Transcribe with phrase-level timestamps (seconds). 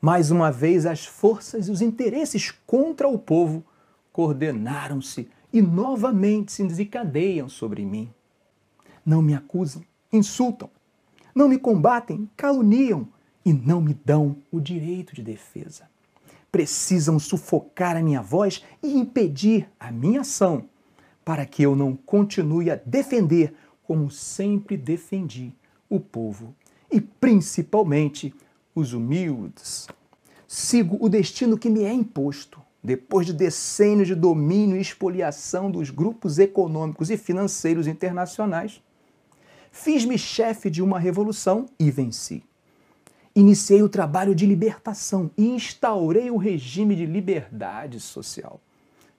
[0.00, 3.64] Mais uma vez, as forças e os interesses contra o povo
[4.12, 8.08] coordenaram-se e novamente se desencadeiam sobre mim.
[9.04, 9.82] Não me acusam,
[10.12, 10.70] insultam,
[11.34, 13.08] não me combatem, caluniam
[13.44, 15.88] e não me dão o direito de defesa.
[16.52, 20.68] Precisam sufocar a minha voz e impedir a minha ação,
[21.24, 23.52] para que eu não continue a defender
[23.82, 25.52] como sempre defendi
[25.88, 26.54] o povo
[26.90, 28.34] e principalmente
[28.78, 29.86] os humildes.
[30.46, 35.90] Sigo o destino que me é imposto, depois de decênios de domínio e expoliação dos
[35.90, 38.82] grupos econômicos e financeiros internacionais.
[39.70, 42.42] Fiz-me chefe de uma revolução e venci.
[43.34, 48.60] Iniciei o trabalho de libertação e instaurei o regime de liberdade social.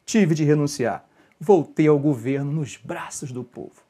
[0.05, 1.05] Tive de renunciar.
[1.39, 3.83] Voltei ao governo nos braços do povo.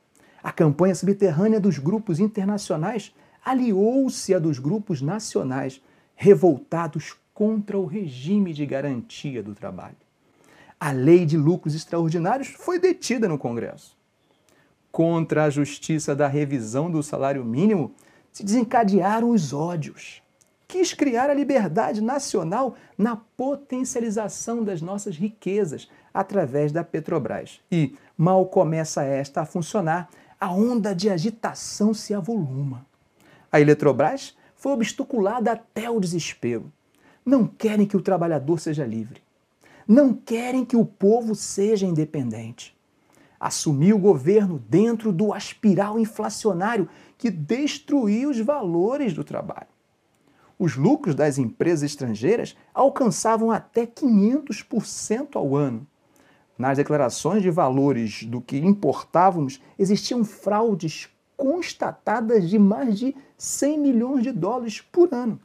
[0.44, 5.82] A campanha subterrânea dos grupos internacionais aliou-se à dos grupos nacionais
[6.16, 9.96] revoltados contra o regime de garantia do trabalho.
[10.80, 13.98] A lei de lucros extraordinários foi detida no Congresso.
[14.92, 17.94] Contra a justiça da revisão do salário mínimo,
[18.32, 20.22] se desencadearam os ódios.
[20.68, 27.60] Quis criar a liberdade nacional na potencialização das nossas riquezas através da Petrobras.
[27.72, 30.10] E, mal começa esta a funcionar,
[30.40, 32.89] a onda de agitação se avoluma.
[33.52, 36.72] A Eletrobras foi obstaculada até o desespero.
[37.26, 39.22] Não querem que o trabalhador seja livre.
[39.88, 42.78] Não querem que o povo seja independente.
[43.40, 49.68] Assumiu o governo dentro do aspiral inflacionário que destruiu os valores do trabalho.
[50.60, 55.88] Os lucros das empresas estrangeiras alcançavam até 500% ao ano.
[56.58, 61.08] Nas declarações de valores do que importávamos, existiam fraudes
[61.40, 65.40] constatadas de mais de 100 milhões de dólares por ano.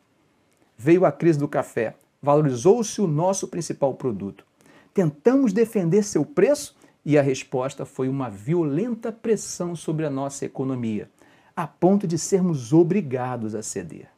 [0.76, 4.44] Veio a crise do café, valorizou-se o nosso principal produto.
[4.92, 11.08] Tentamos defender seu preço e a resposta foi uma violenta pressão sobre a nossa economia,
[11.54, 14.08] a ponto de sermos obrigados a ceder.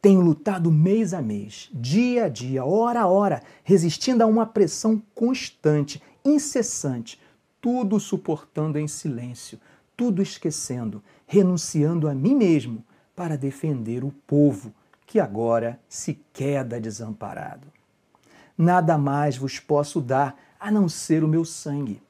[0.00, 5.02] Tenho lutado mês a mês, dia a dia, hora a hora, resistindo a uma pressão
[5.12, 7.20] constante, incessante,
[7.60, 9.58] tudo suportando em silêncio,
[9.98, 12.84] tudo esquecendo, renunciando a mim mesmo
[13.16, 14.72] para defender o povo
[15.04, 17.66] que agora se queda desamparado.
[18.56, 22.00] Nada mais vos posso dar a não ser o meu sangue.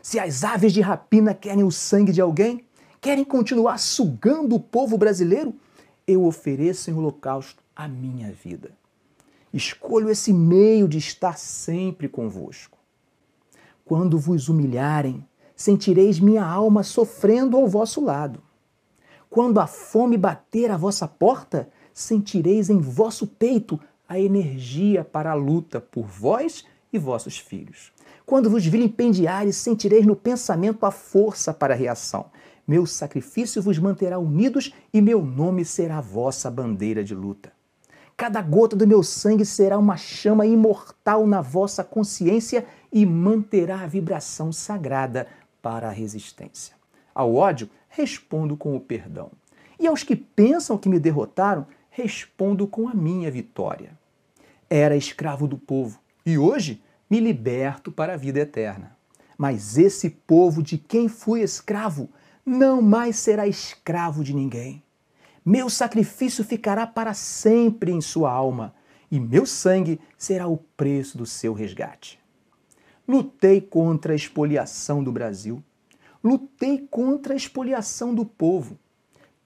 [0.00, 2.64] Se as aves de rapina querem o sangue de alguém,
[2.98, 5.54] querem continuar sugando o povo brasileiro,
[6.06, 8.70] eu ofereço em holocausto a minha vida.
[9.52, 12.78] Escolho esse meio de estar sempre convosco.
[13.84, 15.26] Quando vos humilharem,
[15.58, 18.40] sentireis minha alma sofrendo ao vosso lado.
[19.28, 25.34] Quando a fome bater à vossa porta, sentireis em vosso peito a energia para a
[25.34, 27.92] luta por vós e vossos filhos.
[28.24, 32.26] Quando vos vilipendiares, sentireis no pensamento a força para a reação.
[32.66, 37.52] Meu sacrifício vos manterá unidos e meu nome será vossa bandeira de luta.
[38.16, 43.86] Cada gota do meu sangue será uma chama imortal na vossa consciência e manterá a
[43.86, 45.28] vibração sagrada
[45.60, 46.74] para a resistência.
[47.14, 49.30] Ao ódio, respondo com o perdão.
[49.78, 53.90] E aos que pensam que me derrotaram, respondo com a minha vitória.
[54.68, 58.96] Era escravo do povo e hoje me liberto para a vida eterna.
[59.36, 62.10] Mas esse povo de quem fui escravo
[62.44, 64.82] não mais será escravo de ninguém.
[65.44, 68.74] Meu sacrifício ficará para sempre em sua alma,
[69.10, 72.18] e meu sangue será o preço do seu resgate.
[73.08, 75.62] Lutei contra a expoliação do Brasil.
[76.22, 78.78] Lutei contra a expoliação do povo.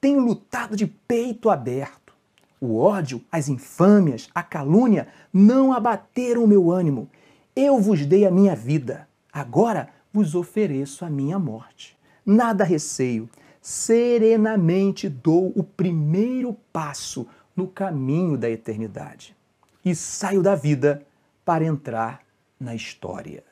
[0.01, 2.13] Tenho lutado de peito aberto.
[2.61, 7.09] O ódio, as infâmias, a calúnia não abateram o meu ânimo.
[7.55, 9.09] Eu vos dei a minha vida.
[9.33, 13.29] Agora vos ofereço a minha morte nada receio,
[13.61, 19.37] serenamente dou o primeiro passo no caminho da eternidade
[19.85, 21.05] e saio da vida
[21.45, 22.21] para entrar
[22.59, 23.45] na história.